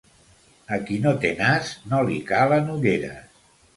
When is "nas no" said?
1.41-1.99